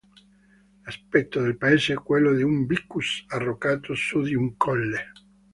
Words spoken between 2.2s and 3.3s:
di un "vicus"